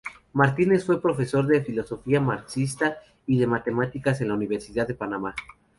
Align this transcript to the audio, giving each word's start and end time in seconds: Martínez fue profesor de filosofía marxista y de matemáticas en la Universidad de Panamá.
Martínez 0.33 0.83
fue 0.83 0.99
profesor 0.99 1.45
de 1.45 1.61
filosofía 1.61 2.19
marxista 2.19 2.97
y 3.27 3.37
de 3.37 3.45
matemáticas 3.45 4.19
en 4.21 4.29
la 4.29 4.33
Universidad 4.33 4.87
de 4.87 4.95
Panamá. 4.95 5.35